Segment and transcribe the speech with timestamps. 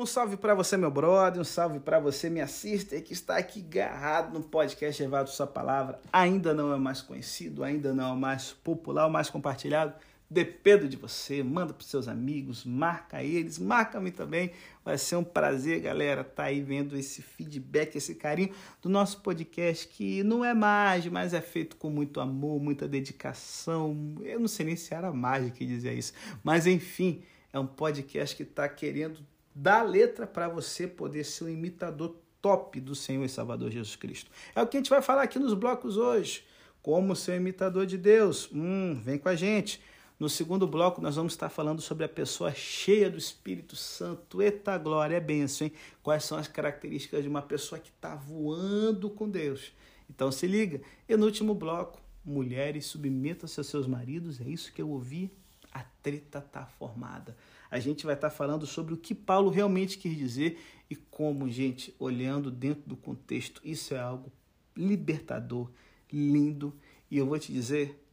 [0.00, 3.60] Um salve para você, meu brother, um salve para você, minha sister, que está aqui
[3.60, 6.00] garrado no podcast Levado Sua Palavra.
[6.10, 9.92] Ainda não é mais conhecido, ainda não é mais popular, mais compartilhado.
[10.30, 14.52] Dependo de você, manda para seus amigos, marca eles, marca-me também.
[14.82, 19.86] Vai ser um prazer, galera, tá aí vendo esse feedback, esse carinho do nosso podcast,
[19.86, 24.14] que não é mágico, mas é feito com muito amor, muita dedicação.
[24.22, 27.22] Eu não sei nem se era mágica que dizia isso, mas enfim,
[27.52, 29.20] é um podcast que está querendo
[29.60, 34.30] dar letra para você poder ser um imitador top do Senhor e Salvador Jesus Cristo.
[34.54, 36.44] É o que a gente vai falar aqui nos blocos hoje.
[36.82, 38.48] Como ser um imitador de Deus.
[38.54, 39.82] Hum, vem com a gente.
[40.18, 44.40] No segundo bloco, nós vamos estar falando sobre a pessoa cheia do Espírito Santo.
[44.40, 45.74] Eita glória, é benção, hein?
[46.02, 49.74] Quais são as características de uma pessoa que está voando com Deus?
[50.08, 50.80] Então se liga.
[51.06, 54.40] E no último bloco, mulheres submetam-se aos seus maridos.
[54.40, 55.30] É isso que eu ouvi.
[55.70, 57.36] A treta está formada
[57.70, 60.58] a gente vai estar falando sobre o que Paulo realmente quis dizer
[60.90, 64.32] e como, gente, olhando dentro do contexto, isso é algo
[64.76, 65.70] libertador,
[66.12, 66.74] lindo.
[67.10, 68.04] E eu vou te dizer,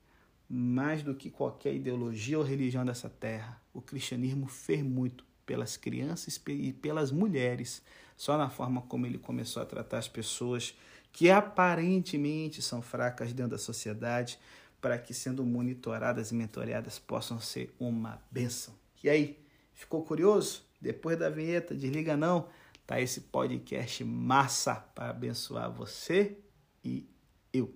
[0.47, 6.39] mais do que qualquer ideologia ou religião dessa terra, o cristianismo fez muito pelas crianças
[6.47, 7.81] e pelas mulheres,
[8.15, 10.75] só na forma como ele começou a tratar as pessoas
[11.11, 14.37] que aparentemente são fracas dentro da sociedade,
[14.79, 18.73] para que sendo monitoradas e mentoreadas possam ser uma bênção.
[19.03, 19.39] E aí,
[19.77, 20.65] Ficou curioso?
[20.81, 22.49] Depois da vinheta, desliga não.
[22.87, 26.35] Tá esse podcast massa para abençoar você
[26.83, 27.07] e
[27.53, 27.71] eu.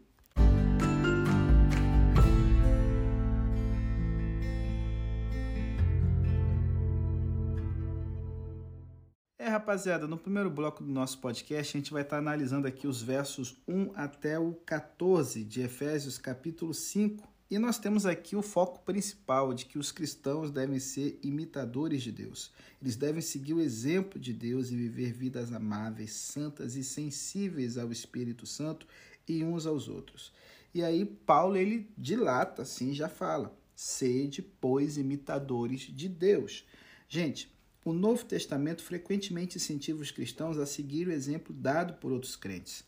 [9.38, 13.00] É, rapaziada, no primeiro bloco do nosso podcast, a gente vai estar analisando aqui os
[13.00, 18.80] versos 1 até o 14 de Efésios, capítulo 5, e nós temos aqui o foco
[18.86, 22.50] principal de que os cristãos devem ser imitadores de Deus.
[22.82, 27.92] Eles devem seguir o exemplo de Deus e viver vidas amáveis, santas e sensíveis ao
[27.92, 28.88] Espírito Santo
[29.28, 30.32] e uns aos outros.
[30.74, 36.66] E aí Paulo ele dilata assim, já fala: "Sede, pois, imitadores de Deus".
[37.10, 37.54] Gente,
[37.84, 42.86] o Novo Testamento frequentemente incentiva os cristãos a seguir o exemplo dado por outros crentes.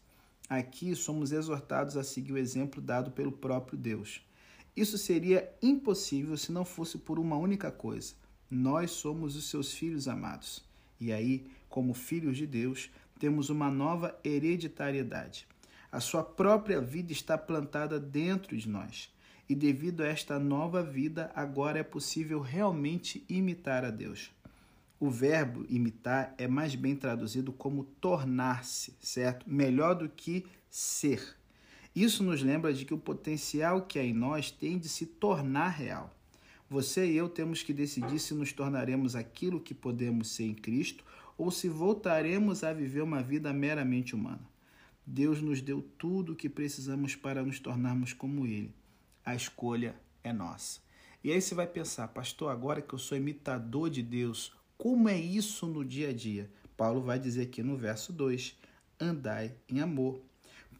[0.47, 4.23] Aqui somos exortados a seguir o exemplo dado pelo próprio Deus.
[4.75, 8.13] Isso seria impossível se não fosse por uma única coisa:
[8.49, 10.63] nós somos os seus filhos amados.
[10.99, 12.89] E aí, como filhos de Deus,
[13.19, 15.47] temos uma nova hereditariedade.
[15.91, 19.13] A sua própria vida está plantada dentro de nós.
[19.47, 24.31] E devido a esta nova vida, agora é possível realmente imitar a Deus.
[24.99, 29.49] O verbo imitar é mais bem traduzido como tornar-se, certo?
[29.49, 31.35] Melhor do que ser.
[31.95, 35.69] Isso nos lembra de que o potencial que há em nós tem de se tornar
[35.69, 36.11] real.
[36.69, 41.05] Você e eu temos que decidir se nos tornaremos aquilo que podemos ser em Cristo
[41.37, 44.41] ou se voltaremos a viver uma vida meramente humana.
[45.05, 48.73] Deus nos deu tudo o que precisamos para nos tornarmos como Ele.
[49.23, 50.81] A escolha é nossa.
[51.23, 55.17] E aí você vai pensar, pastor, agora que eu sou imitador de Deus, como é
[55.17, 56.49] isso no dia a dia?
[56.75, 58.57] Paulo vai dizer aqui no verso 2:
[58.99, 60.19] andai em amor.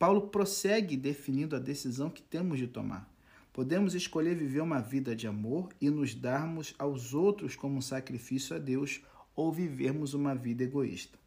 [0.04, 3.10] Paulo prossegue definindo a decisão que temos de tomar.
[3.54, 8.54] Podemos escolher viver uma vida de amor e nos darmos aos outros como um sacrifício
[8.54, 9.02] a Deus
[9.34, 11.18] ou vivermos uma vida egoísta.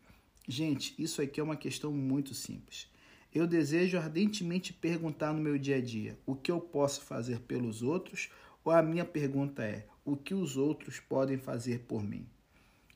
[0.46, 2.86] Gente, isso aqui é uma questão muito simples.
[3.34, 7.80] Eu desejo ardentemente perguntar no meu dia a dia o que eu posso fazer pelos
[7.80, 8.28] outros,
[8.62, 12.26] ou a minha pergunta é o que os outros podem fazer por mim.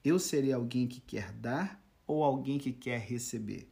[0.04, 3.66] Eu serei alguém que quer dar ou alguém que quer receber?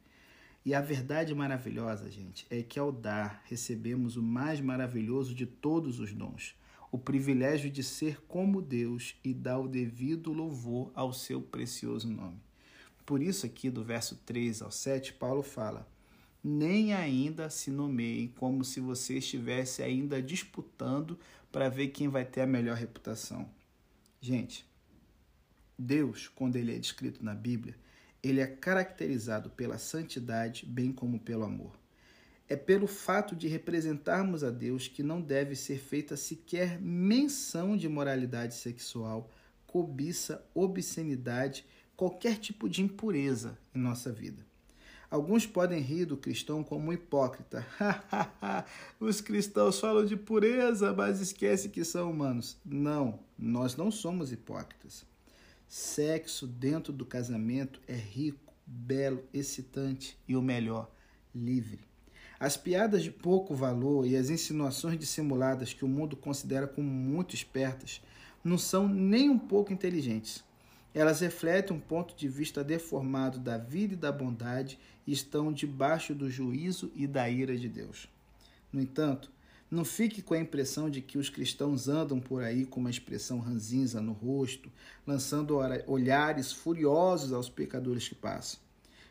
[0.68, 5.98] E a verdade maravilhosa, gente, é que ao dar, recebemos o mais maravilhoso de todos
[5.98, 6.54] os dons,
[6.92, 12.38] o privilégio de ser como Deus e dar o devido louvor ao seu precioso nome.
[13.06, 15.88] Por isso, aqui do verso 3 ao 7, Paulo fala:
[16.44, 21.18] Nem ainda se nomeiem como se você estivesse ainda disputando
[21.50, 23.48] para ver quem vai ter a melhor reputação.
[24.20, 24.66] Gente,
[25.78, 27.74] Deus, quando ele é descrito na Bíblia,
[28.22, 31.72] ele é caracterizado pela santidade, bem como pelo amor.
[32.48, 37.88] É pelo fato de representarmos a Deus que não deve ser feita sequer menção de
[37.88, 39.30] moralidade sexual,
[39.66, 44.46] cobiça, obscenidade, qualquer tipo de impureza em nossa vida.
[45.10, 47.66] Alguns podem rir do cristão como um hipócrita.
[49.00, 52.58] Os cristãos falam de pureza, mas esquecem que são humanos.
[52.64, 55.06] Não, nós não somos hipócritas.
[55.68, 60.90] Sexo dentro do casamento é rico, belo, excitante e o melhor,
[61.34, 61.80] livre.
[62.40, 67.34] As piadas de pouco valor e as insinuações dissimuladas que o mundo considera como muito
[67.34, 68.00] espertas
[68.42, 70.42] não são nem um pouco inteligentes.
[70.94, 76.14] Elas refletem um ponto de vista deformado da vida e da bondade e estão debaixo
[76.14, 78.08] do juízo e da ira de Deus.
[78.72, 79.30] No entanto,
[79.70, 83.38] não fique com a impressão de que os cristãos andam por aí com uma expressão
[83.38, 84.72] ranzinza no rosto,
[85.06, 88.60] lançando olhares furiosos aos pecadores que passam.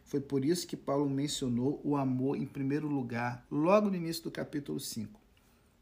[0.04, 4.32] Foi por isso que Paulo mencionou o amor em primeiro lugar, logo no início do
[4.32, 5.20] capítulo 5.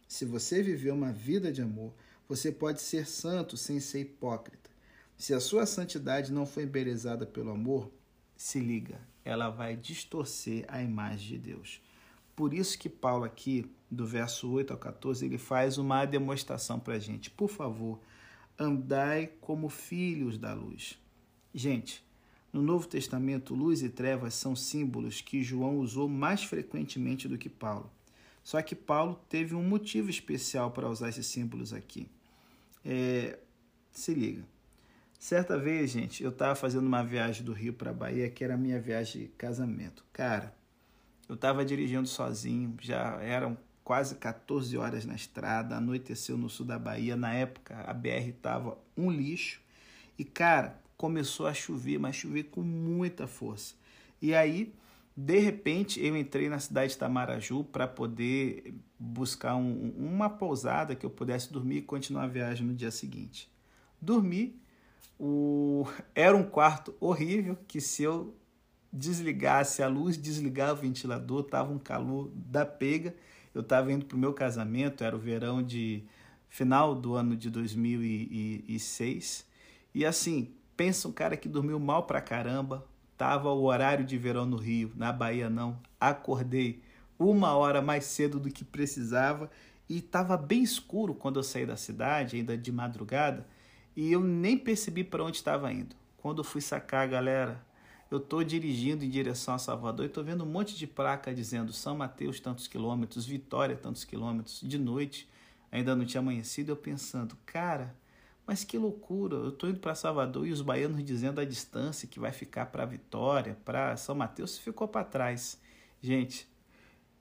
[0.07, 1.94] Se você viver uma vida de amor,
[2.28, 4.69] você pode ser santo sem ser hipócrita.
[5.18, 7.89] Se a sua santidade não for embelezada pelo amor,
[8.36, 11.81] se liga, ela vai distorcer a imagem de Deus.
[12.36, 16.96] Por isso que Paulo aqui, do verso 8 ao 14, ele faz uma demonstração para
[16.96, 17.30] a gente.
[17.32, 18.00] Por favor,
[18.60, 21.00] andai como filhos da luz.
[21.54, 22.04] Gente,
[22.52, 27.50] no Novo Testamento, luz e trevas são símbolos que João usou mais frequentemente do que
[27.50, 27.92] Paulo.
[28.44, 32.08] Só que Paulo teve um motivo especial para usar esses símbolos aqui.
[32.84, 33.40] É,
[33.92, 34.44] se liga.
[35.18, 38.54] Certa vez, gente, eu estava fazendo uma viagem do Rio para a Bahia, que era
[38.54, 40.06] a minha viagem de casamento.
[40.14, 40.56] Cara,
[41.27, 46.77] eu estava dirigindo sozinho, já eram quase 14 horas na estrada, anoiteceu no sul da
[46.77, 47.16] Bahia.
[47.16, 49.62] Na época, a BR estava um lixo.
[50.18, 53.75] E, cara, começou a chover, mas chover com muita força.
[54.22, 54.74] E aí,
[55.16, 61.06] de repente, eu entrei na cidade de Tamaraju para poder buscar um, uma pousada que
[61.06, 63.50] eu pudesse dormir e continuar a viagem no dia seguinte.
[64.01, 64.60] Dormi
[65.19, 65.86] o...
[66.16, 68.36] Era um quarto horrível que se eu
[68.95, 73.15] desligasse a luz, desligar o ventilador, tava um calor da pega.
[73.53, 76.03] Eu estava indo para o meu casamento, era o verão de
[76.50, 79.45] final do ano de 2006.
[79.94, 82.86] E assim, pensa um cara que dormiu mal pra caramba,
[83.18, 85.80] tava o horário de verão no Rio, na Bahia não.
[86.00, 86.81] Acordei
[87.18, 89.50] uma hora mais cedo do que precisava
[89.88, 93.45] e estava bem escuro quando eu saí da cidade, ainda de madrugada
[93.95, 95.95] e eu nem percebi para onde estava indo.
[96.18, 97.63] Quando eu fui sacar, galera,
[98.16, 101.74] eu estou dirigindo em direção a Salvador e estou vendo um monte de placa dizendo
[101.74, 105.30] São Mateus tantos quilômetros, Vitória tantos quilômetros, de noite,
[105.72, 107.94] ainda não tinha amanhecido, eu pensando, cara,
[108.48, 112.20] mas que loucura, eu estou indo para Salvador e os baianos dizendo a distância que
[112.20, 115.60] vai ficar para Vitória, para São Mateus, ficou para trás.
[116.02, 116.48] Gente,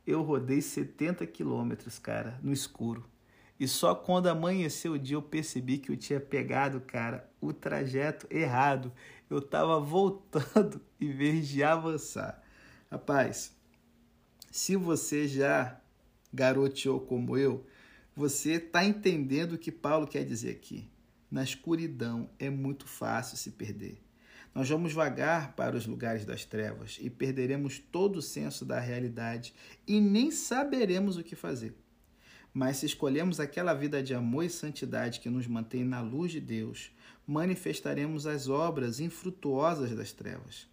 [0.07, 3.05] eu rodei 70 quilômetros, cara, no escuro.
[3.59, 8.27] E só quando amanheceu o dia eu percebi que eu tinha pegado, cara, o trajeto
[8.31, 8.93] errado.
[9.29, 12.43] Eu estava voltando em vez de avançar.
[12.91, 13.55] Rapaz,
[14.51, 15.81] se você já
[16.33, 17.67] garoteou como eu,
[18.15, 20.89] você está entendendo o que Paulo quer dizer aqui.
[21.31, 24.01] Na escuridão é muito fácil se perder.
[24.55, 29.53] Nós vamos vagar para os lugares das trevas e perderemos todo o senso da realidade
[29.85, 31.75] e nem saberemos o que fazer.
[32.53, 36.41] Mas se escolhemos aquela vida de amor e santidade que nos mantém na luz de
[36.41, 36.93] Deus,
[37.27, 40.69] manifestaremos as obras infrutuosas das trevas.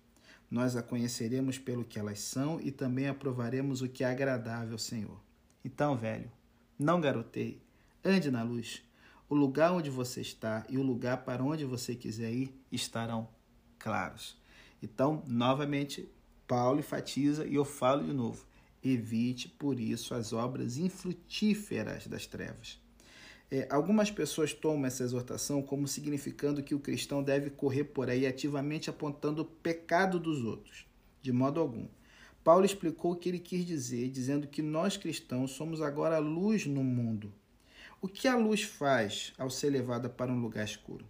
[0.49, 4.79] Nós a conheceremos pelo que elas são e também aprovaremos o que é agradável ao
[4.79, 5.19] Senhor.
[5.63, 6.29] Então, velho,
[6.77, 7.61] não garoteie,
[8.03, 8.83] ande na luz.
[9.29, 13.29] O lugar onde você está e o lugar para onde você quiser ir estarão
[13.79, 14.37] claros.
[14.83, 16.09] Então, novamente,
[16.45, 18.45] Paulo enfatiza e eu falo de novo
[18.83, 22.80] Evite, por isso, as obras infrutíferas das trevas.
[23.53, 28.25] É, algumas pessoas tomam essa exortação como significando que o cristão deve correr por aí
[28.25, 30.87] ativamente apontando o pecado dos outros.
[31.21, 31.85] De modo algum.
[32.45, 36.81] Paulo explicou o que ele quis dizer, dizendo que nós cristãos somos agora luz no
[36.81, 37.33] mundo.
[38.01, 41.05] O que a luz faz ao ser levada para um lugar escuro?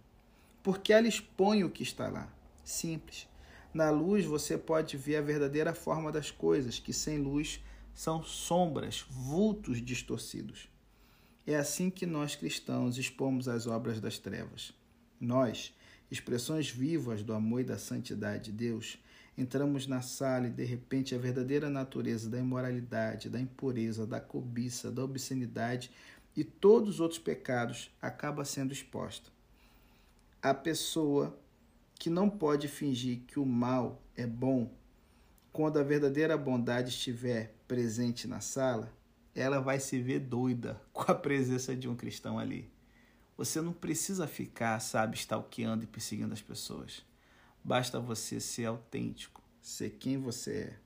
[0.64, 2.28] Porque ela expõe o que está lá.
[2.64, 3.28] Simples.
[3.72, 7.62] Na luz você pode ver a verdadeira forma das coisas, que sem luz
[7.94, 10.71] são sombras, vultos distorcidos.
[11.46, 14.72] É assim que nós cristãos expomos as obras das trevas.
[15.20, 15.74] Nós,
[16.10, 18.98] expressões vivas do amor e da santidade de Deus,
[19.36, 24.90] entramos na sala e de repente a verdadeira natureza da imoralidade, da impureza, da cobiça,
[24.90, 25.90] da obscenidade
[26.36, 29.30] e todos os outros pecados acaba sendo exposta.
[30.40, 31.36] A pessoa
[31.98, 34.70] que não pode fingir que o mal é bom,
[35.52, 38.92] quando a verdadeira bondade estiver presente na sala,
[39.34, 42.70] ela vai se ver doida com a presença de um cristão ali.
[43.36, 47.04] Você não precisa ficar, sabe, stalkeando e perseguindo as pessoas.
[47.64, 50.78] Basta você ser autêntico, ser quem você é.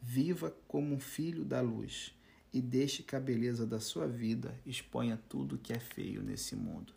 [0.00, 2.14] Viva como um filho da luz
[2.52, 6.92] e deixe que a beleza da sua vida exponha tudo que é feio nesse mundo.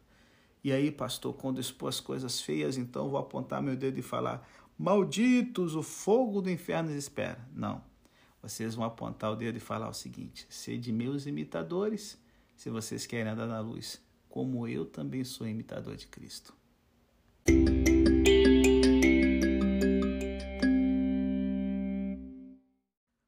[0.63, 4.47] E aí, pastor, quando expor as coisas feias, então vou apontar meu dedo e falar:
[4.77, 7.39] Malditos, o fogo do inferno espera.
[7.53, 7.81] Não
[8.47, 12.17] vocês vão apontar o dedo e falar o seguinte: sede meus imitadores,
[12.55, 16.55] se vocês querem andar na luz, como eu também sou imitador de Cristo.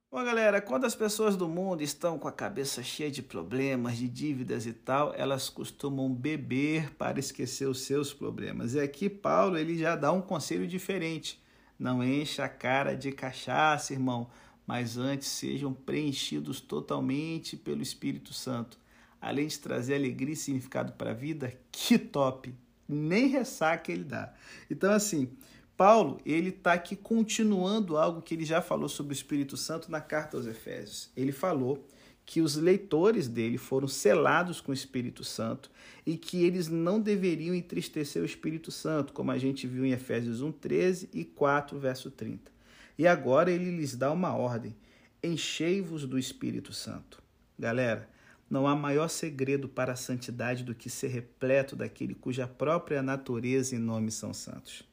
[0.10, 4.08] Bom, galera, quando as pessoas do mundo estão com a cabeça cheia de problemas, de
[4.08, 8.76] dívidas e tal, elas costumam beber para esquecer os seus problemas.
[8.76, 11.42] É e aqui Paulo ele já dá um conselho diferente.
[11.78, 14.30] Não encha a cara de cachaça, irmão
[14.70, 18.78] mas antes sejam preenchidos totalmente pelo Espírito Santo.
[19.20, 22.54] Além de trazer alegria e significado para a vida, que top!
[22.88, 24.32] Nem ressaca ele dá.
[24.70, 25.28] Então, assim,
[25.76, 30.02] Paulo, ele está aqui continuando algo que ele já falou sobre o Espírito Santo na
[30.02, 31.10] carta aos Efésios.
[31.18, 31.84] Ele falou
[32.24, 35.72] que os leitores dele foram selados com o Espírito Santo
[36.06, 40.44] e que eles não deveriam entristecer o Espírito Santo, como a gente viu em Efésios
[40.44, 42.59] 1, 13 e 4, verso 30.
[43.00, 44.76] E agora ele lhes dá uma ordem:
[45.24, 47.24] enchei-vos do Espírito Santo.
[47.58, 48.10] Galera,
[48.50, 53.74] não há maior segredo para a santidade do que ser repleto daquele cuja própria natureza
[53.74, 54.84] e nome são santos.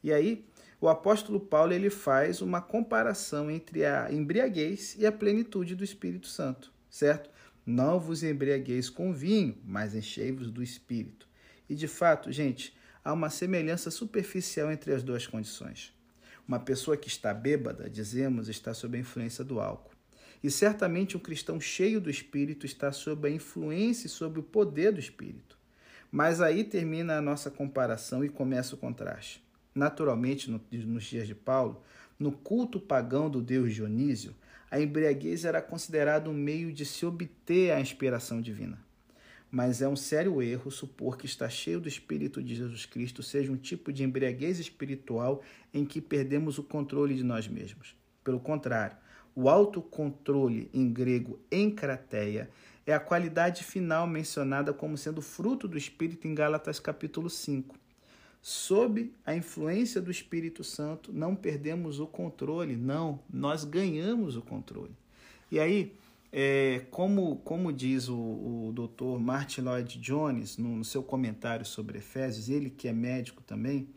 [0.00, 0.46] E aí,
[0.80, 6.28] o apóstolo Paulo ele faz uma comparação entre a embriaguez e a plenitude do Espírito
[6.28, 7.28] Santo, certo?
[7.64, 11.28] Não vos embriagueis com vinho, mas enchei-vos do Espírito.
[11.68, 15.95] E de fato, gente, há uma semelhança superficial entre as duas condições.
[16.46, 19.96] Uma pessoa que está bêbada, dizemos, está sob a influência do álcool.
[20.42, 24.92] E certamente um cristão cheio do Espírito está sob a influência e sob o poder
[24.92, 25.58] do Espírito.
[26.10, 29.42] Mas aí termina a nossa comparação e começa o contraste.
[29.74, 31.82] Naturalmente, no, nos dias de Paulo,
[32.18, 34.34] no culto pagão do deus Dionísio,
[34.70, 38.78] a embriaguez era considerada um meio de se obter a inspiração divina.
[39.56, 43.50] Mas é um sério erro supor que estar cheio do Espírito de Jesus Cristo seja
[43.50, 47.96] um tipo de embriaguez espiritual em que perdemos o controle de nós mesmos.
[48.22, 48.98] Pelo contrário,
[49.34, 52.50] o autocontrole, em grego encrateia,
[52.84, 57.78] é a qualidade final mencionada como sendo fruto do Espírito em Gálatas capítulo 5
[58.42, 64.94] sob a influência do Espírito Santo, não perdemos o controle, não, nós ganhamos o controle.
[65.50, 65.96] E aí,
[66.32, 69.18] é, como, como diz o, o Dr.
[69.18, 73.88] Martin Lloyd Jones no, no seu comentário sobre Efésios, ele que é médico também,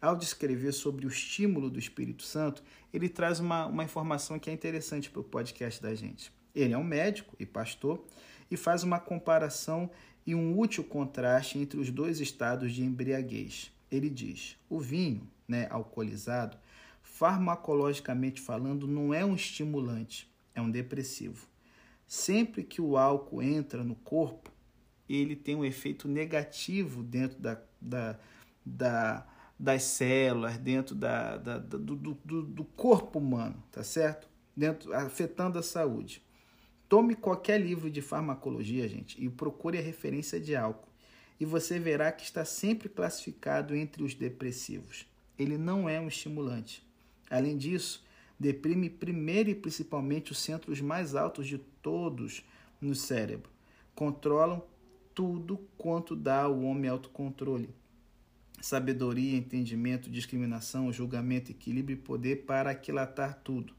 [0.00, 2.62] ao descrever sobre o estímulo do Espírito Santo,
[2.92, 6.32] ele traz uma, uma informação que é interessante para o podcast da gente.
[6.54, 8.04] Ele é um médico e pastor
[8.50, 9.90] e faz uma comparação
[10.26, 15.66] e um útil contraste entre os dois estados de embriaguez ele diz: o vinho, né,
[15.70, 16.56] alcoolizado,
[17.02, 21.46] farmacologicamente falando, não é um estimulante, é um depressivo.
[22.14, 24.52] Sempre que o álcool entra no corpo,
[25.08, 28.16] ele tem um efeito negativo dentro da, da,
[28.64, 29.26] da
[29.58, 34.28] das células, dentro da, da, do, do, do corpo humano, tá certo?
[34.56, 36.22] Dentro, afetando a saúde.
[36.88, 40.92] Tome qualquer livro de farmacologia, gente, e procure a referência de álcool
[41.40, 45.04] e você verá que está sempre classificado entre os depressivos.
[45.36, 46.80] Ele não é um estimulante.
[47.28, 48.03] Além disso,
[48.38, 52.44] deprime primeiro e principalmente os centros mais altos de todos
[52.80, 53.50] no cérebro.
[53.94, 54.62] Controlam
[55.14, 57.70] tudo quanto dá ao homem autocontrole.
[58.60, 63.74] Sabedoria, entendimento, discriminação, julgamento, equilíbrio e poder para aquilatar tudo.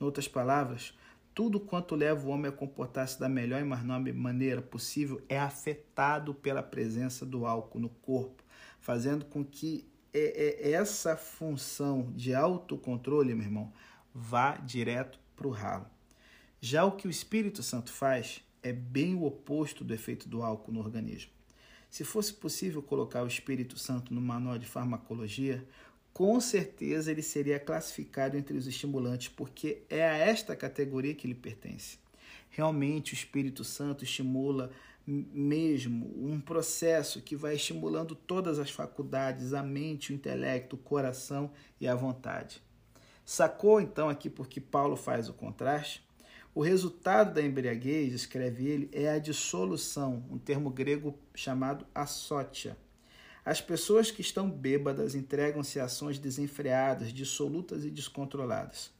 [0.00, 0.94] Em outras palavras,
[1.34, 5.38] tudo quanto leva o homem a comportar-se da melhor e mais nobre maneira possível é
[5.38, 8.42] afetado pela presença do álcool no corpo,
[8.80, 13.70] fazendo com que essa função de autocontrole, meu irmão,
[14.16, 15.86] vá direto para o ralo.
[16.58, 20.72] Já o que o Espírito Santo faz é bem o oposto do efeito do álcool
[20.72, 21.30] no organismo.
[21.90, 25.64] Se fosse possível colocar o Espírito Santo no manual de farmacologia,
[26.12, 31.34] com certeza ele seria classificado entre os estimulantes, porque é a esta categoria que ele
[31.34, 31.98] pertence.
[32.48, 34.72] Realmente o Espírito Santo estimula
[35.06, 41.52] mesmo um processo que vai estimulando todas as faculdades, a mente, o intelecto, o coração
[41.78, 42.65] e a vontade.
[43.26, 46.02] Sacou então aqui porque Paulo faz o contraste?
[46.54, 52.74] O resultado da embriaguez, escreve ele, é a dissolução, um termo grego chamado asótia
[53.46, 58.90] as pessoas que estão bêbadas entregam-se a ações desenfreadas, dissolutas e descontroladas.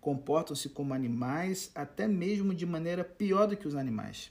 [0.00, 4.30] Comportam-se como animais, até mesmo de maneira pior do que os animais.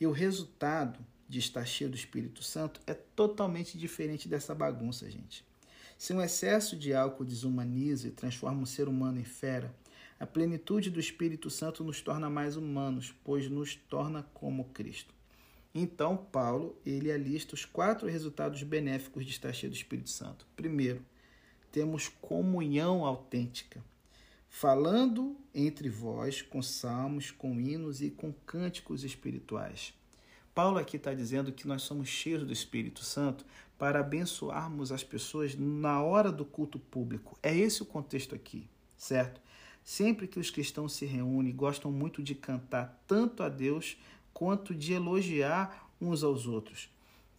[0.00, 5.44] E o resultado de estar cheio do Espírito Santo é totalmente diferente dessa bagunça, gente.
[6.00, 9.70] Se um excesso de álcool desumaniza e transforma um ser humano em fera,
[10.18, 15.14] a plenitude do Espírito Santo nos torna mais humanos, pois nos torna como Cristo.
[15.74, 20.46] Então, Paulo, ele alista os quatro resultados benéficos de estar cheio do Espírito Santo.
[20.56, 21.04] Primeiro,
[21.70, 23.84] temos comunhão autêntica,
[24.48, 29.92] falando entre vós com salmos, com hinos e com cânticos espirituais.
[30.54, 33.44] Paulo aqui está dizendo que nós somos cheios do Espírito Santo
[33.80, 37.38] para abençoarmos as pessoas na hora do culto público.
[37.42, 39.40] É esse o contexto aqui, certo?
[39.82, 43.96] Sempre que os cristãos se reúnem, gostam muito de cantar tanto a Deus
[44.34, 46.90] quanto de elogiar uns aos outros.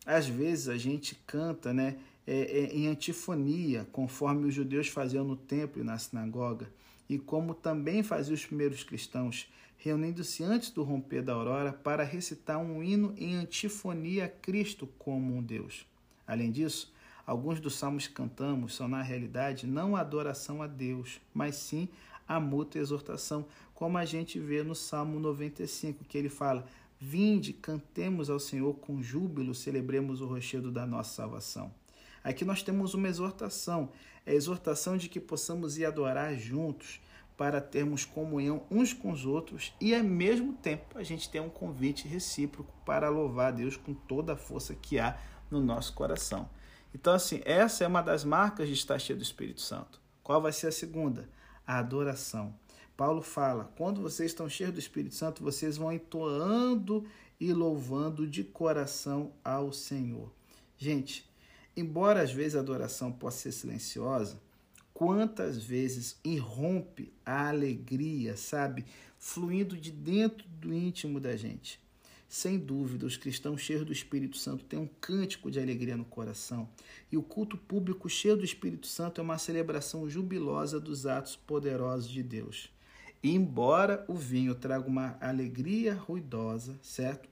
[0.03, 5.35] Às vezes a gente canta né, é, é, em antifonia, conforme os judeus faziam no
[5.35, 6.73] templo e na sinagoga,
[7.07, 12.57] e como também faziam os primeiros cristãos, reunindo-se antes do romper da aurora para recitar
[12.57, 15.90] um hino em antifonia a Cristo como um Deus.
[16.31, 16.89] Além disso,
[17.27, 21.89] alguns dos salmos que cantamos são, na realidade, não adoração a Deus, mas sim
[22.25, 26.65] a mútua exortação, como a gente vê no Salmo 95, que ele fala:
[26.97, 31.69] Vinde, cantemos ao Senhor com júbilo, celebremos o rochedo da nossa salvação.
[32.23, 33.89] Aqui nós temos uma exortação,
[34.25, 37.01] é a exortação de que possamos ir adorar juntos,
[37.41, 41.49] para termos comunhão uns com os outros e, ao mesmo tempo, a gente tem um
[41.49, 45.17] convite recíproco para louvar Deus com toda a força que há
[45.51, 46.49] no nosso coração.
[46.95, 49.99] Então, assim, essa é uma das marcas de estar cheio do Espírito Santo.
[50.23, 51.29] Qual vai ser a segunda?
[51.67, 52.55] A adoração.
[52.97, 57.05] Paulo fala: quando vocês estão cheios do Espírito Santo, vocês vão entoando
[57.39, 60.31] e louvando de coração ao Senhor.
[60.77, 61.29] Gente,
[61.75, 64.39] embora às vezes a adoração possa ser silenciosa,
[64.93, 68.85] quantas vezes irrompe a alegria, sabe,
[69.17, 71.79] fluindo de dentro do íntimo da gente.
[72.31, 76.69] Sem dúvida, os cristãos cheios do Espírito Santo têm um cântico de alegria no coração.
[77.11, 82.09] E o culto público cheio do Espírito Santo é uma celebração jubilosa dos atos poderosos
[82.09, 82.71] de Deus.
[83.21, 87.27] E embora o vinho traga uma alegria ruidosa, certo?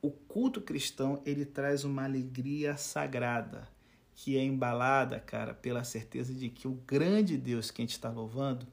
[0.00, 3.66] O culto cristão, ele traz uma alegria sagrada
[4.14, 8.08] que é embalada, cara, pela certeza de que o grande Deus que a gente está
[8.08, 8.64] louvando,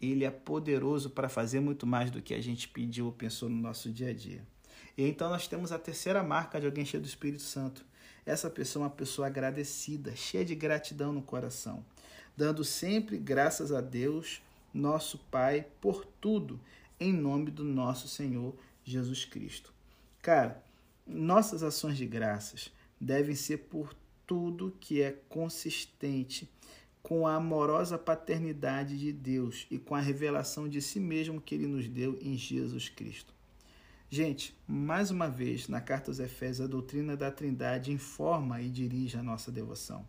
[0.00, 3.60] ele é poderoso para fazer muito mais do que a gente pediu ou pensou no
[3.60, 4.53] nosso dia a dia.
[4.96, 7.84] E então nós temos a terceira marca de alguém cheio do Espírito Santo.
[8.24, 11.84] Essa pessoa é uma pessoa agradecida, cheia de gratidão no coração,
[12.36, 14.40] dando sempre graças a Deus,
[14.72, 16.60] nosso Pai, por tudo,
[16.98, 19.72] em nome do nosso Senhor Jesus Cristo.
[20.22, 20.62] Cara,
[21.06, 23.94] nossas ações de graças devem ser por
[24.26, 26.48] tudo que é consistente
[27.02, 31.66] com a amorosa paternidade de Deus e com a revelação de si mesmo que ele
[31.66, 33.34] nos deu em Jesus Cristo.
[34.14, 39.16] Gente, mais uma vez, na carta aos Efésios, a doutrina da Trindade informa e dirige
[39.16, 40.06] a nossa devoção.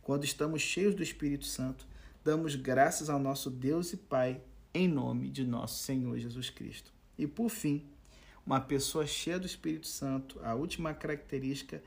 [0.00, 1.86] Quando estamos cheios do Espírito Santo,
[2.24, 4.40] damos graças ao nosso Deus e Pai
[4.72, 6.90] em nome de nosso Senhor Jesus Cristo.
[7.18, 7.84] E por fim,
[8.46, 11.82] uma pessoa cheia do Espírito Santo, a última característica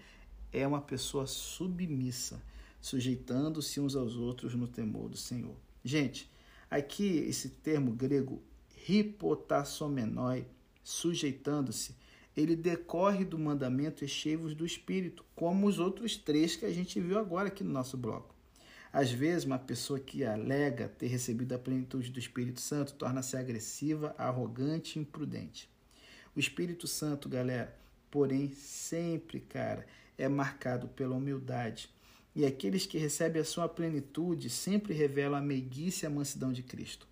[0.53, 2.39] é uma pessoa submissa,
[2.79, 5.55] sujeitando-se uns aos outros no temor do Senhor.
[5.83, 6.29] Gente,
[6.69, 8.43] aqui esse termo grego
[8.87, 10.45] hipotassomenoi,
[10.87, 11.93] sujeitando-se,
[12.35, 17.19] ele decorre do mandamento Echevos do Espírito, como os outros três que a gente viu
[17.19, 18.33] agora aqui no nosso bloco.
[18.93, 24.15] Às vezes, uma pessoa que alega ter recebido a plenitude do Espírito Santo torna-se agressiva,
[24.17, 25.69] arrogante e imprudente.
[26.33, 27.77] O Espírito Santo, galera,
[28.09, 29.85] porém, sempre, cara,
[30.17, 31.89] é marcado pela humildade.
[32.33, 36.63] E aqueles que recebem a sua plenitude sempre revelam a meiguice e a mansidão de
[36.63, 37.05] Cristo.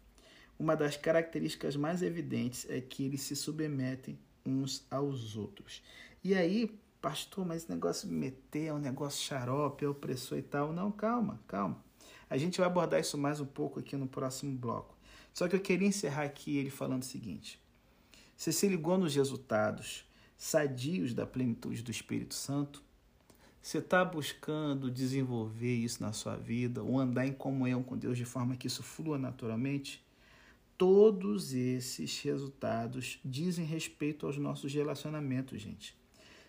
[0.58, 5.82] Uma das características mais evidentes é que eles se submetem uns aos outros.
[6.24, 10.41] E aí, pastor, mas esse negócio de meter é um negócio xarope, é opressor e
[10.41, 10.72] tal.
[10.72, 11.84] Não, calma, calma.
[12.30, 14.98] A gente vai abordar isso mais um pouco aqui no próximo bloco.
[15.34, 17.62] Só que eu queria encerrar aqui ele falando o seguinte:
[18.36, 20.06] você se ligou nos resultados
[20.38, 22.84] sadios da plenitude do Espírito Santo?
[23.62, 28.24] Você está buscando desenvolver isso na sua vida ou andar em comunhão com Deus de
[28.24, 30.05] forma que isso flua naturalmente?
[30.78, 35.96] Todos esses resultados dizem respeito aos nossos relacionamentos, gente.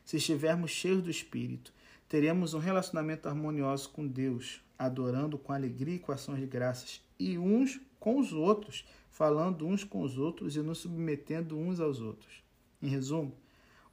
[0.05, 1.73] Se estivermos cheios do Espírito,
[2.09, 7.39] teremos um relacionamento harmonioso com Deus, adorando com alegria e com ações de graças, e
[7.39, 12.43] uns com os outros, falando uns com os outros e nos submetendo uns aos outros.
[12.83, 13.33] Em resumo,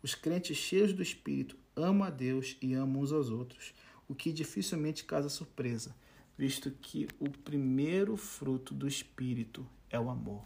[0.01, 3.71] os crentes cheios do Espírito amam a Deus e amam uns aos outros,
[4.07, 5.95] o que dificilmente causa surpresa,
[6.35, 10.41] visto que o primeiro fruto do Espírito é o amor.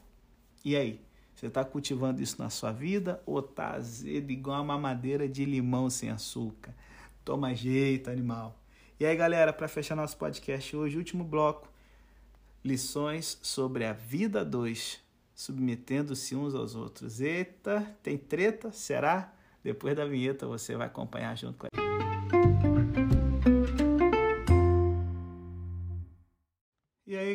[0.64, 1.02] E aí,
[1.34, 5.90] você está cultivando isso na sua vida ou está azedo igual uma mamadeira de limão
[5.90, 6.76] sem açúcar?
[7.24, 8.60] Toma jeito, animal.
[9.00, 11.70] E aí, galera, para fechar nosso podcast hoje, último bloco,
[12.64, 15.00] lições sobre a vida 2,
[15.34, 17.22] submetendo-se uns aos outros.
[17.22, 18.72] Eita, tem treta?
[18.72, 19.34] Será?
[19.64, 22.37] Depois da vinheta você vai acompanhar junto com a gente.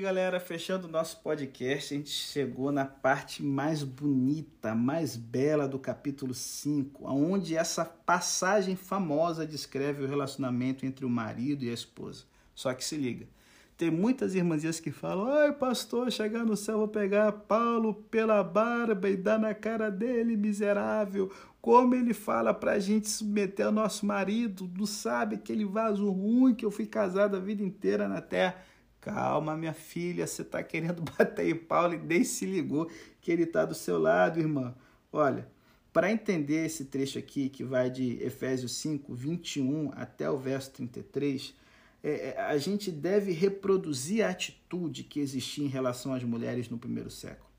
[0.02, 5.78] Galera, fechando o nosso podcast, a gente chegou na parte mais bonita, mais bela do
[5.78, 12.24] capítulo 5, onde essa passagem famosa descreve o relacionamento entre o marido e a esposa.
[12.52, 13.28] Só que se liga,
[13.76, 19.08] tem muitas irmãzinhas que falam: ai, pastor, chegar no céu vou pegar Paulo pela barba
[19.08, 21.30] e dar na cara dele, miserável.
[21.60, 26.56] Como ele fala para a gente submeter ao nosso marido, não sabe aquele vaso ruim
[26.56, 28.56] que eu fui casado a vida inteira na terra.
[29.02, 32.88] Calma, minha filha, você está querendo bater em Paulo e nem se ligou
[33.20, 34.74] que ele está do seu lado, irmã.
[35.12, 35.48] Olha,
[35.92, 41.52] para entender esse trecho aqui, que vai de Efésios 5, 21 até o verso 33,
[42.00, 46.78] é, é, a gente deve reproduzir a atitude que existia em relação às mulheres no
[46.78, 47.50] primeiro século.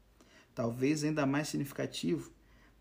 [0.55, 2.31] Talvez ainda mais significativo,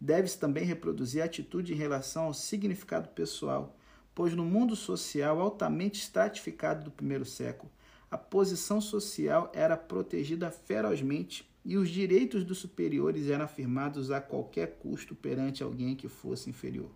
[0.01, 3.77] deve-se também reproduzir a atitude em relação ao significado pessoal,
[4.15, 7.73] pois no mundo social altamente estratificado do primeiro século,
[8.13, 14.77] a posição social era protegida ferozmente e os direitos dos superiores eram afirmados a qualquer
[14.81, 16.91] custo perante alguém que fosse inferior.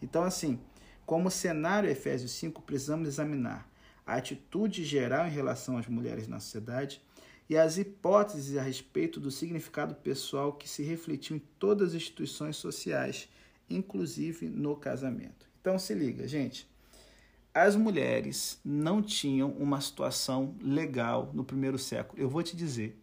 [0.00, 0.60] Então, assim,
[1.04, 3.68] como cenário Efésios 5, precisamos examinar
[4.06, 7.02] a atitude geral em relação às mulheres na sociedade
[7.48, 12.54] e as hipóteses a respeito do significado pessoal que se refletiu em todas as instituições
[12.54, 13.28] sociais,
[13.68, 15.50] inclusive no casamento.
[15.60, 16.69] Então se liga, gente.
[17.52, 22.20] As mulheres não tinham uma situação legal no primeiro século.
[22.20, 22.96] Eu vou te dizer,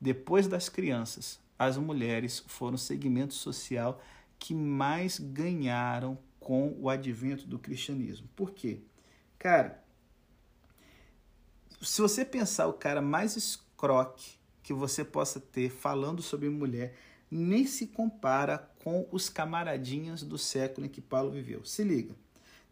[0.00, 4.00] depois das crianças, as mulheres foram o segmento social
[4.38, 8.28] que mais ganharam com o advento do cristianismo.
[8.34, 8.80] Por quê?
[9.38, 9.82] Cara,
[11.80, 16.96] se você pensar o cara mais escroque que você possa ter falando sobre mulher,
[17.30, 21.64] nem se compara com os camaradinhas do século em que Paulo viveu.
[21.64, 22.14] Se liga.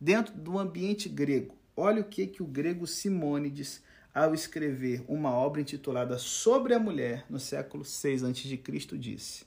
[0.04, 3.80] Dentro do ambiente grego, olha o que, que o grego Simônides,
[4.12, 9.44] ao escrever uma obra intitulada Sobre a Mulher, no século 6 a.C., disse: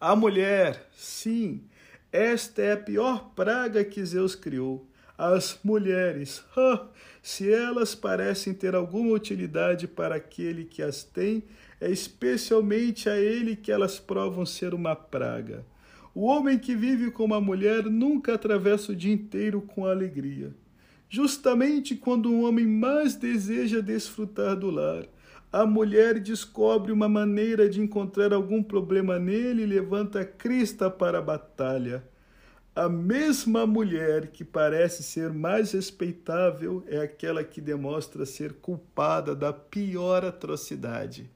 [0.00, 1.62] A mulher, sim,
[2.10, 4.84] esta é a pior praga que Zeus criou
[5.16, 6.42] as mulheres,
[7.22, 11.44] se elas parecem ter alguma utilidade para aquele que as tem,
[11.80, 15.64] é especialmente a ele que elas provam ser uma praga.
[16.14, 20.54] O homem que vive com uma mulher nunca atravessa o dia inteiro com alegria.
[21.08, 25.06] Justamente quando um homem mais deseja desfrutar do lar,
[25.50, 31.18] a mulher descobre uma maneira de encontrar algum problema nele e levanta a crista para
[31.18, 32.04] a batalha.
[32.74, 39.52] A mesma mulher que parece ser mais respeitável é aquela que demonstra ser culpada da
[39.52, 41.30] pior atrocidade.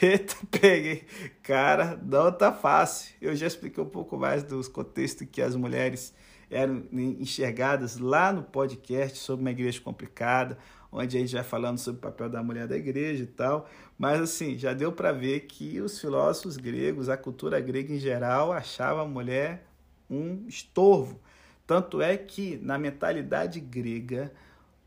[0.00, 1.04] Eita, peguei.
[1.42, 3.14] Cara, não tá fácil.
[3.20, 6.14] Eu já expliquei um pouco mais dos contextos que as mulheres
[6.50, 10.58] eram enxergadas lá no podcast sobre uma igreja complicada,
[10.90, 13.68] onde a gente vai falando sobre o papel da mulher da igreja e tal.
[13.98, 18.52] Mas assim, já deu para ver que os filósofos gregos, a cultura grega em geral,
[18.52, 19.66] achava a mulher
[20.10, 21.20] um estorvo.
[21.66, 24.32] Tanto é que, na mentalidade grega,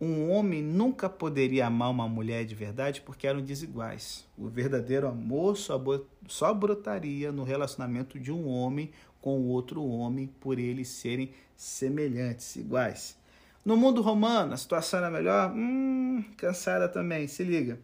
[0.05, 4.25] um homem nunca poderia amar uma mulher de verdade porque eram desiguais.
[4.37, 10.87] O verdadeiro amor só, brotaria no relacionamento de um homem com outro homem por eles
[10.89, 13.17] serem semelhantes, iguais.
[13.65, 15.51] No mundo romano, a situação era melhor?
[15.51, 17.79] Hum, cansada também, se liga.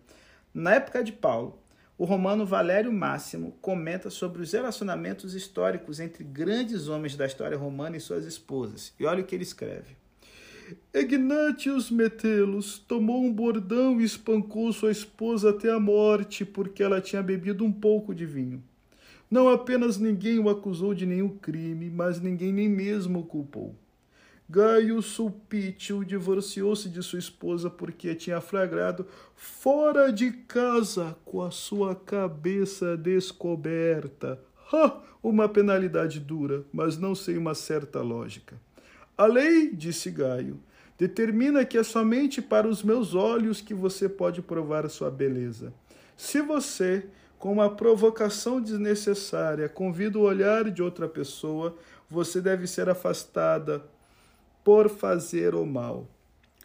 [0.53, 1.57] Na época de Paulo,
[1.97, 7.97] o romano Valério Máximo comenta sobre os relacionamentos históricos entre grandes homens da história romana
[7.97, 8.93] e suas esposas.
[8.99, 10.00] E olha o que ele escreve.
[10.93, 17.23] Ignatius Metelos tomou um bordão e espancou sua esposa até a morte porque ela tinha
[17.23, 18.63] bebido um pouco de vinho.
[19.29, 23.75] Não apenas ninguém o acusou de nenhum crime, mas ninguém nem mesmo o culpou.
[24.49, 31.95] Gaio Sulpício divorciou-se de sua esposa porque tinha flagrado fora de casa com a sua
[31.95, 34.37] cabeça descoberta.
[34.73, 35.01] Ha!
[35.23, 38.59] Uma penalidade dura, mas não sem uma certa lógica.
[39.17, 40.59] A lei, disse Gaio,
[40.97, 45.73] determina que é somente para os meus olhos que você pode provar a sua beleza.
[46.15, 47.05] Se você,
[47.39, 51.75] com uma provocação desnecessária, convida o olhar de outra pessoa,
[52.09, 53.83] você deve ser afastada
[54.63, 56.07] por fazer o mal.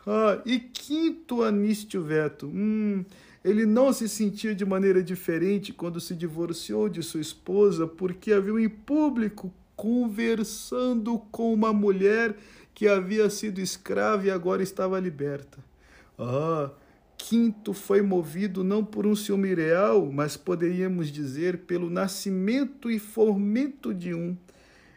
[0.07, 3.05] Ah, e quinto Anístio Veto, hum,
[3.45, 8.41] ele não se sentia de maneira diferente quando se divorciou de sua esposa, porque a
[8.41, 12.35] viu em público conversando com uma mulher
[12.75, 15.59] que havia sido escrava e agora estava liberta.
[16.19, 16.71] Ah,
[17.19, 23.93] Quinto foi movido não por um ciúme real, mas poderíamos dizer pelo nascimento e fomento
[23.95, 24.37] de um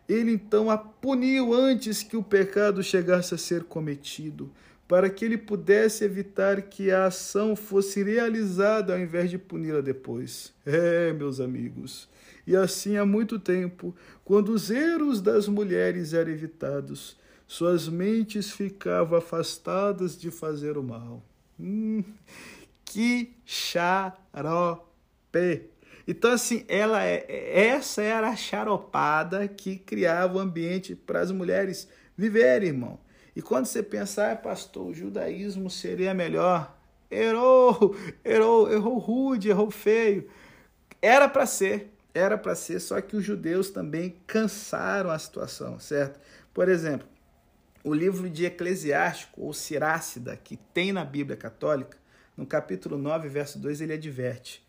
[0.09, 4.51] ele então a puniu antes que o pecado chegasse a ser cometido,
[4.87, 10.51] para que ele pudesse evitar que a ação fosse realizada ao invés de puni-la depois.
[10.65, 12.09] É, meus amigos.
[12.49, 19.19] E assim há muito tempo, quando os erros das mulheres eram evitados, suas mentes ficavam
[19.19, 21.23] afastadas de fazer o mal.
[21.59, 22.03] Hum,
[22.83, 24.89] Que xarope!
[26.07, 27.23] Então, assim, ela é,
[27.67, 32.99] essa era a charopada que criava o ambiente para as mulheres viverem, irmão.
[33.35, 36.75] E quando você pensar, ah, pastor, o judaísmo seria melhor.
[37.11, 40.27] Errou, errou, errou rude, errou feio.
[40.99, 46.19] Era para ser, era para ser, só que os judeus também cansaram a situação, certo?
[46.53, 47.07] Por exemplo,
[47.83, 51.97] o livro de Eclesiástico, ou Sirácida, que tem na Bíblia Católica,
[52.35, 54.65] no capítulo 9, verso 2, ele adverte: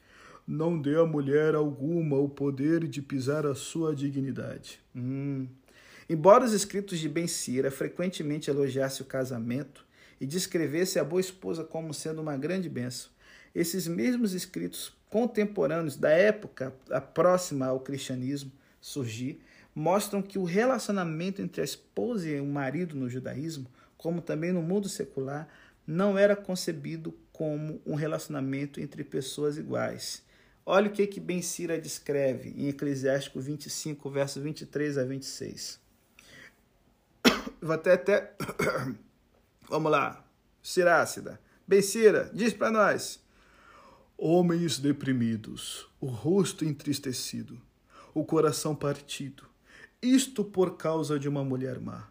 [0.46, 4.80] Não dê a mulher alguma o poder de pisar a sua dignidade.
[4.94, 5.48] Hum.
[6.08, 9.86] Embora os escritos de Ben Sira frequentemente elogiassem o casamento
[10.20, 13.10] e descrevesse a boa esposa como sendo uma grande bênção,
[13.54, 16.72] esses mesmos escritos contemporâneos da época
[17.14, 19.42] próxima ao cristianismo surgir
[19.74, 24.62] mostram que o relacionamento entre a esposa e o marido no judaísmo, como também no
[24.62, 25.48] mundo secular,
[25.86, 30.22] não era concebido como um relacionamento entre pessoas iguais.
[30.64, 35.80] Olha o que que Ben Sira descreve em Eclesiástico 25, verso 23 a 26.
[37.60, 38.32] Vou até até
[39.68, 40.24] Vamos lá.
[40.62, 41.40] Cirácida.
[41.66, 43.20] Ben Sira, diz para nós.
[44.22, 47.58] Homens deprimidos, o rosto entristecido,
[48.12, 49.44] o coração partido,
[50.02, 52.06] isto por causa de uma mulher má.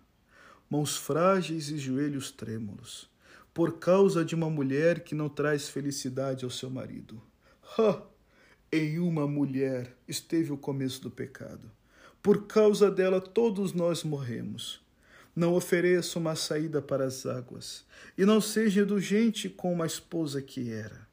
[0.67, 3.07] Mãos frágeis e joelhos trêmulos,
[3.53, 7.21] por causa de uma mulher que não traz felicidade ao seu marido.
[7.77, 8.01] Ha!
[8.71, 11.69] Em uma mulher esteve o começo do pecado.
[12.23, 14.81] Por causa dela todos nós morremos.
[15.35, 17.85] Não ofereça uma saída para as águas,
[18.17, 21.07] e não seja indulgente com uma esposa que era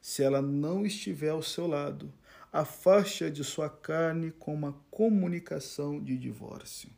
[0.00, 2.12] se ela não estiver ao seu lado,
[2.52, 6.88] afaste-a de sua carne com uma comunicação de divórcio.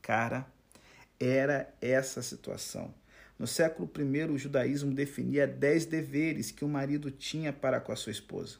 [0.00, 0.46] Cara,
[1.18, 2.92] era essa a situação.
[3.38, 7.96] No século I, o judaísmo definia dez deveres que o marido tinha para com a
[7.96, 8.58] sua esposa.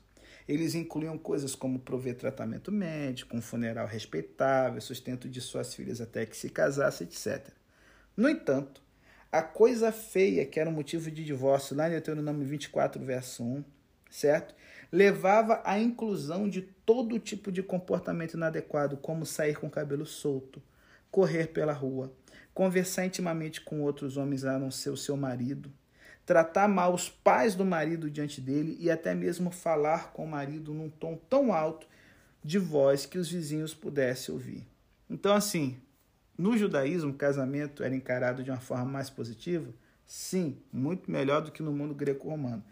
[0.49, 6.27] Eles incluíam coisas como prover tratamento médico, um funeral respeitável, sustento de suas filhas até
[6.27, 7.49] que se casasse, etc.
[8.17, 8.83] No entanto,
[9.33, 13.65] a coisa feia, que era o motivo de divórcio, lá em Deuteronômio 24, verso 1,
[14.11, 14.55] certo?
[14.93, 20.63] Levava à inclusão de todo tipo de comportamento inadequado, como sair com o cabelo solto,
[21.11, 22.13] correr pela rua,
[22.53, 25.73] conversar intimamente com outros homens a não ser o seu marido,
[26.27, 30.75] tratar mal os pais do marido diante dele e até mesmo falar com o marido
[30.75, 31.87] num tom tão alto
[32.45, 34.67] de voz que os vizinhos pudessem ouvir.
[35.09, 35.81] Então, assim,
[36.37, 39.73] no judaísmo, o casamento era encarado de uma forma mais positiva?
[40.07, 42.65] Sim, muito melhor do que no mundo greco-romano.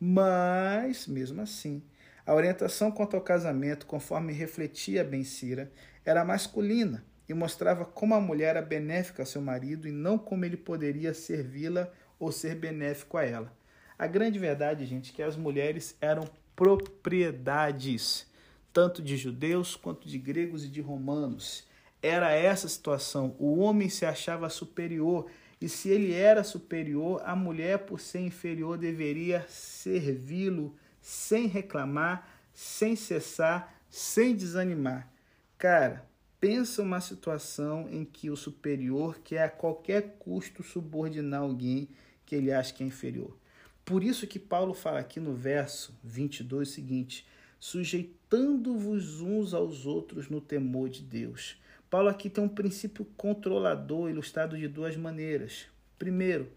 [0.00, 1.82] Mas, mesmo assim,
[2.26, 5.70] a orientação quanto ao casamento, conforme refletia Ben Sira,
[6.04, 10.44] era masculina e mostrava como a mulher era benéfica ao seu marido e não como
[10.44, 13.52] ele poderia servi-la ou ser benéfico a ela.
[13.98, 16.24] A grande verdade, gente, é que as mulheres eram
[16.56, 18.26] propriedades,
[18.72, 21.64] tanto de judeus quanto de gregos e de romanos
[22.04, 23.34] era essa situação.
[23.38, 25.26] O homem se achava superior
[25.58, 32.94] e se ele era superior, a mulher, por ser inferior, deveria servi-lo sem reclamar, sem
[32.94, 35.10] cessar, sem desanimar.
[35.56, 36.06] Cara,
[36.38, 41.88] pensa uma situação em que o superior quer a qualquer custo subordinar alguém
[42.26, 43.34] que ele acha que é inferior.
[43.82, 47.26] Por isso que Paulo fala aqui no verso 22 o seguinte:
[47.58, 51.56] sujeitando-vos uns aos outros no temor de Deus.
[51.94, 55.66] Paulo aqui tem um princípio controlador ilustrado de duas maneiras.
[55.96, 56.50] Primeiro,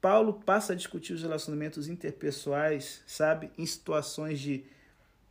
[0.00, 4.64] Paulo passa a discutir os relacionamentos interpessoais, sabe, em situações de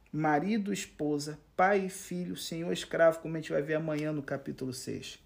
[0.10, 4.72] marido, esposa, pai e filho, senhor, escravo, como a gente vai ver amanhã no capítulo
[4.72, 5.20] 6.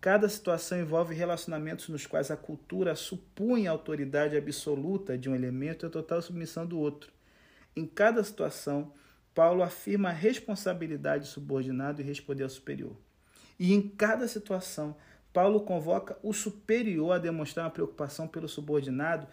[0.00, 5.86] Cada situação envolve relacionamentos nos quais a cultura supunha a autoridade absoluta de um elemento
[5.86, 7.12] e a total submissão do outro.
[7.76, 8.92] Em cada situação,
[9.32, 12.96] Paulo afirma a responsabilidade subordinado e responder ao superior.
[13.58, 14.96] E em cada situação,
[15.32, 19.26] Paulo convoca o superior a demonstrar uma preocupação pelo subordinado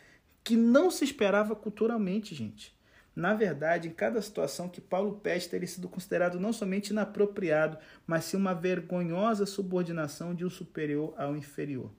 [0.43, 2.75] que não se esperava culturalmente, gente.
[3.15, 8.25] Na verdade, em cada situação que Paulo pede teria sido considerado não somente inapropriado, mas
[8.25, 11.89] sim uma vergonhosa subordinação de um superior ao inferior.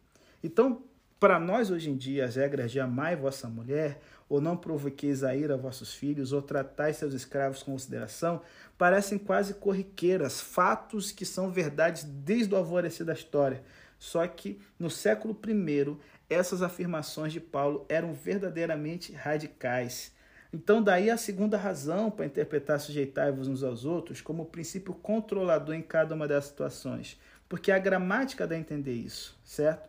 [0.44, 0.82] Então,
[1.18, 5.34] para nós hoje em dia, as regras de amai vossa mulher, ou não provoqueis a
[5.34, 8.42] ira a vossos filhos, ou tratais seus escravos com consideração,
[8.76, 13.62] parecem quase corriqueiras, fatos que são verdades desde o alvorecer da história.
[13.98, 15.96] Só que no século I,
[16.28, 20.12] essas afirmações de Paulo eram verdadeiramente radicais.
[20.52, 25.82] Então, daí a segunda razão para interpretar sujeitai-vos uns aos outros como princípio controlador em
[25.82, 29.88] cada uma das situações, porque a gramática dá a entender isso, certo?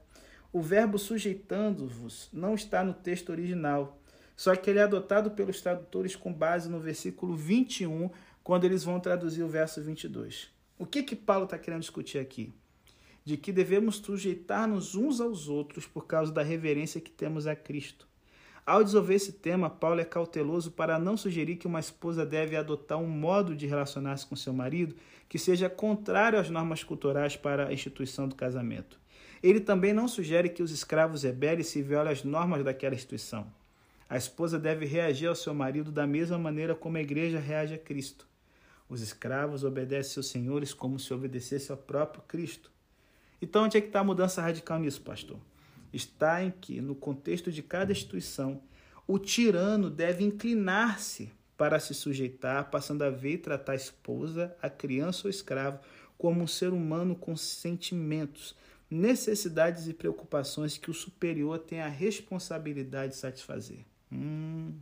[0.52, 4.00] O verbo sujeitando-vos não está no texto original,
[4.38, 8.12] Só que ele é adotado pelos tradutores com base no versículo 21,
[8.44, 10.50] quando eles vão traduzir o verso 22.
[10.78, 12.54] O que que Paulo está querendo discutir aqui?
[13.26, 18.08] De que devemos sujeitar-nos uns aos outros por causa da reverência que temos a Cristo.
[18.64, 23.00] Ao desenvolver esse tema, Paulo é cauteloso para não sugerir que uma esposa deve adotar
[23.00, 24.96] um modo de relacionar-se com seu marido
[25.28, 29.00] que seja contrário às normas culturais para a instituição do casamento.
[29.42, 33.48] Ele também não sugere que os escravos rebeldes se violem as normas daquela instituição.
[34.10, 37.78] A esposa deve reagir ao seu marido da mesma maneira como a igreja reage a
[37.78, 38.26] Cristo.
[38.88, 42.72] Os escravos obedecem seus senhores como se obedecesse ao próprio Cristo.
[43.42, 45.38] Então, onde é que está a mudança radical nisso, pastor?
[45.92, 48.62] Está em que, no contexto de cada instituição,
[49.06, 54.70] o tirano deve inclinar-se para se sujeitar, passando a ver e tratar a esposa, a
[54.70, 55.80] criança ou escravo
[56.18, 58.56] como um ser humano com sentimentos,
[58.90, 63.80] necessidades e preocupações que o superior tem a responsabilidade de satisfazer.
[64.12, 64.74] Hum.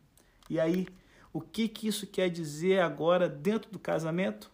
[0.49, 0.87] E aí,
[1.33, 4.51] o que, que isso quer dizer agora dentro do casamento?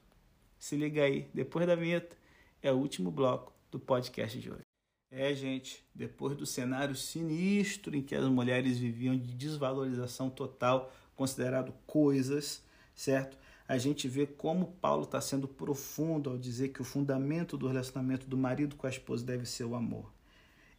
[0.57, 2.15] Se liga aí, depois da vinheta,
[2.61, 4.61] é o último bloco do podcast de hoje.
[5.09, 11.73] É, gente, depois do cenário sinistro em que as mulheres viviam de desvalorização total, considerado
[11.85, 12.63] coisas,
[12.95, 13.37] certo?
[13.67, 18.25] A gente vê como Paulo está sendo profundo ao dizer que o fundamento do relacionamento
[18.25, 20.11] do marido com a esposa deve ser o amor.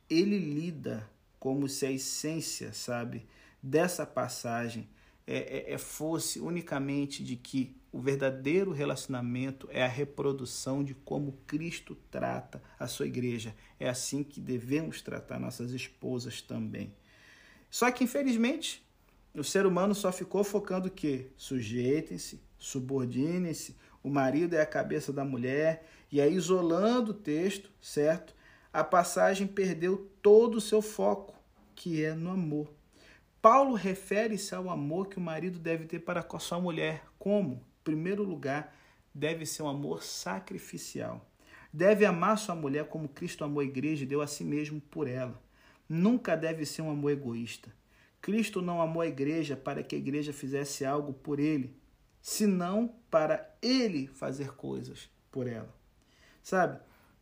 [0.09, 3.27] Ele lida como se a essência, sabe,
[3.63, 4.89] dessa passagem
[5.27, 11.39] é, é, é, fosse unicamente de que o verdadeiro relacionamento é a reprodução de como
[11.47, 13.55] Cristo trata a sua igreja.
[13.79, 16.93] É assim que devemos tratar nossas esposas também.
[17.71, 18.85] Só que, infelizmente,
[19.35, 21.29] o ser humano só ficou focando o quê?
[21.37, 28.35] Sujeitem-se, subordinem-se, o marido é a cabeça da mulher, e aí isolando o texto, certo?
[28.73, 31.35] A passagem perdeu todo o seu foco,
[31.75, 32.82] que é no amor.
[33.43, 37.05] Paulo refere-se ao amor que o marido deve ter para com a sua mulher.
[37.19, 37.55] Como?
[37.55, 38.73] Em primeiro lugar,
[39.13, 41.29] deve ser um amor sacrificial.
[41.73, 45.09] Deve amar sua mulher como Cristo amou a igreja e deu a si mesmo por
[45.09, 45.43] ela.
[45.89, 47.75] Nunca deve ser um amor egoísta.
[48.21, 51.77] Cristo não amou a igreja para que a igreja fizesse algo por ele,
[52.21, 55.75] senão para ele fazer coisas por ela.
[56.45, 56.79] Sabe,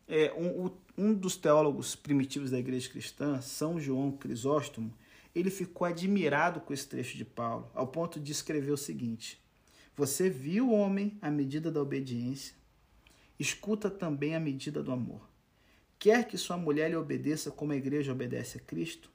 [0.06, 4.92] é, um, um dos teólogos primitivos da igreja cristã, São João Crisóstomo,
[5.34, 9.40] ele ficou admirado com esse trecho de Paulo, ao ponto de escrever o seguinte:
[9.96, 12.54] Você viu o homem à medida da obediência,
[13.38, 15.28] escuta também a medida do amor.
[15.98, 19.10] Quer que sua mulher lhe obedeça como a igreja obedece a Cristo?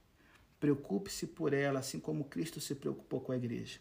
[0.60, 3.80] Preocupe-se por ela, assim como Cristo se preocupou com a igreja.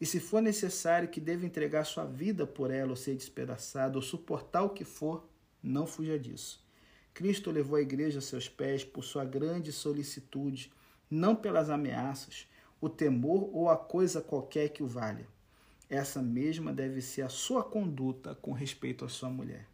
[0.00, 4.02] E se for necessário que deva entregar sua vida por ela, ou ser despedaçado, ou
[4.02, 5.28] suportar o que for,
[5.62, 6.64] não fuja disso.
[7.12, 10.72] Cristo levou a igreja a seus pés por sua grande solicitude
[11.10, 12.46] não pelas ameaças,
[12.80, 15.26] o temor ou a coisa qualquer que o valha.
[15.88, 19.66] Essa mesma deve ser a sua conduta com respeito à sua mulher.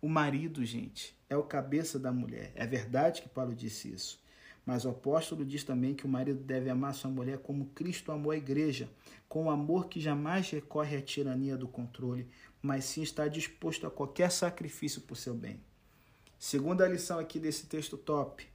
[0.00, 2.52] O marido, gente, é o cabeça da mulher.
[2.54, 4.22] É verdade que Paulo disse isso.
[4.64, 8.30] Mas o apóstolo diz também que o marido deve amar sua mulher como Cristo amou
[8.30, 8.90] a igreja,
[9.26, 12.28] com um amor que jamais recorre à tirania do controle,
[12.60, 15.58] mas sim está disposto a qualquer sacrifício por seu bem.
[16.38, 18.46] Segunda lição aqui desse texto top,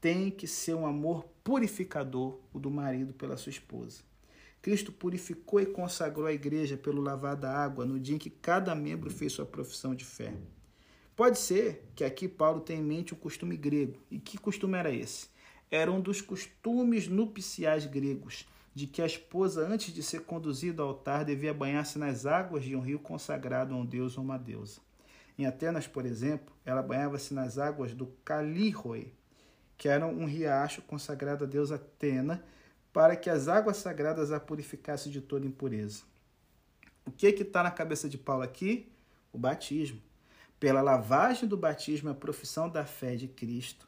[0.00, 4.02] tem que ser um amor purificador, o do marido pela sua esposa.
[4.60, 8.74] Cristo purificou e consagrou a igreja pelo lavar da água no dia em que cada
[8.74, 10.34] membro fez sua profissão de fé.
[11.14, 13.96] Pode ser que aqui Paulo tenha em mente o costume grego.
[14.10, 15.28] E que costume era esse?
[15.70, 20.88] Era um dos costumes nupciais gregos, de que a esposa, antes de ser conduzida ao
[20.88, 24.80] altar, devia banhar-se nas águas de um rio consagrado a um deus ou uma deusa.
[25.38, 29.14] Em Atenas, por exemplo, ela banhava-se nas águas do Calíroe,
[29.76, 32.44] que era um riacho consagrado a Deus Atena,
[32.92, 36.02] para que as águas sagradas a purificassem de toda impureza.
[37.04, 38.90] O que está na cabeça de Paulo aqui?
[39.32, 40.00] O batismo.
[40.58, 43.86] Pela lavagem do batismo, a profissão da fé de Cristo,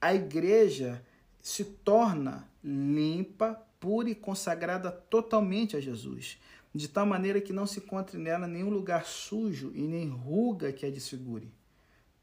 [0.00, 1.04] a igreja
[1.42, 6.38] se torna limpa, pura e consagrada totalmente a Jesus,
[6.74, 10.86] de tal maneira que não se encontre nela nenhum lugar sujo e nem ruga que
[10.86, 11.52] a desfigure.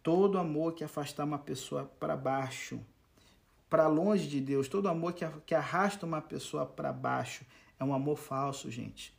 [0.05, 2.79] Todo amor que afastar uma pessoa para baixo,
[3.67, 7.43] para longe de Deus, todo amor que, arrasta uma pessoa para baixo,
[7.79, 9.17] é um amor falso, gente.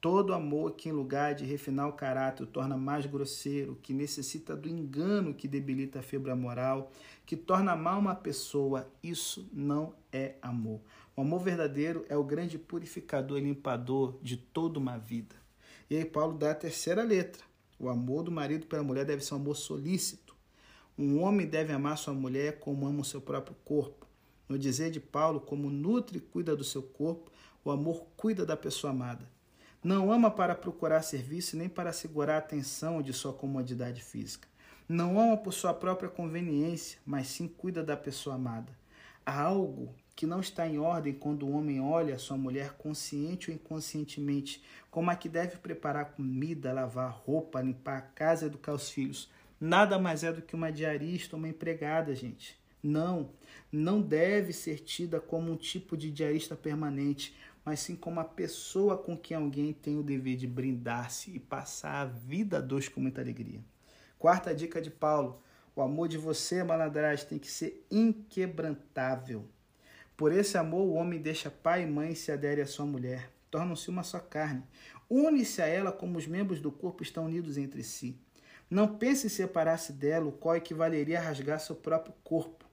[0.00, 4.56] Todo amor que, em lugar de refinar o caráter, o torna mais grosseiro, que necessita
[4.56, 6.90] do engano que debilita a fibra moral,
[7.24, 10.80] que torna mal uma pessoa, isso não é amor.
[11.14, 15.36] O amor verdadeiro é o grande purificador e limpador de toda uma vida.
[15.88, 17.44] E aí, Paulo dá a terceira letra.
[17.78, 20.23] O amor do marido pela mulher deve ser um amor solícito
[20.96, 24.06] um homem deve amar sua mulher como ama o seu próprio corpo.
[24.48, 27.32] No dizer de Paulo, como nutre e cuida do seu corpo,
[27.64, 29.28] o amor cuida da pessoa amada.
[29.82, 34.48] Não ama para procurar serviço nem para assegurar a atenção de sua comodidade física.
[34.88, 38.72] Não ama por sua própria conveniência, mas sim cuida da pessoa amada.
[39.26, 43.50] Há algo que não está em ordem quando o homem olha a sua mulher consciente
[43.50, 48.74] ou inconscientemente, como a que deve preparar comida, lavar roupa, limpar a casa e educar
[48.74, 49.28] os filhos.
[49.60, 52.58] Nada mais é do que uma diarista, uma empregada, gente.
[52.82, 53.30] Não,
[53.72, 57.34] não deve ser tida como um tipo de diarista permanente,
[57.64, 62.02] mas sim como a pessoa com quem alguém tem o dever de brindar-se e passar
[62.02, 63.60] a vida a dois com muita alegria.
[64.18, 65.42] Quarta dica de Paulo:
[65.74, 69.48] o amor de você, malandragem, tem que ser inquebrantável.
[70.16, 73.30] Por esse amor, o homem deixa pai e mãe e se adere à sua mulher.
[73.50, 74.62] Tornam-se uma só carne.
[75.08, 78.16] Une-se a ela como os membros do corpo estão unidos entre si.
[78.70, 82.64] Não pense em separar-se dela, o qual equivaleria a rasgar seu próprio corpo.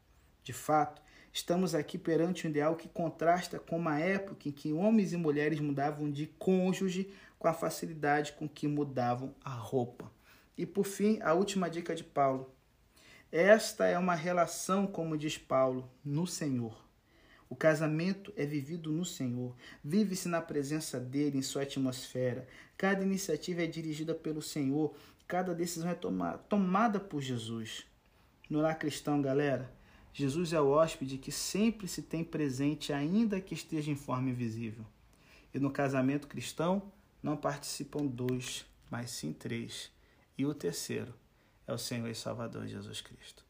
[0.43, 5.13] De fato, estamos aqui perante um ideal que contrasta com uma época em que homens
[5.13, 10.11] e mulheres mudavam de cônjuge com a facilidade com que mudavam a roupa.
[10.57, 12.53] E por fim, a última dica de Paulo.
[13.31, 16.85] Esta é uma relação, como diz Paulo, no Senhor.
[17.49, 22.47] O casamento é vivido no Senhor, vive-se na presença dele, em sua atmosfera.
[22.77, 24.95] Cada iniciativa é dirigida pelo Senhor,
[25.27, 27.85] cada decisão é toma tomada por Jesus.
[28.49, 29.71] No lar cristão, galera,
[30.13, 34.85] Jesus é o hóspede que sempre se tem presente, ainda que esteja em forma invisível.
[35.53, 36.91] E no casamento cristão,
[37.23, 39.91] não participam dois, mas sim três.
[40.37, 41.13] E o terceiro
[41.67, 43.45] é o Senhor e Salvador Jesus Cristo.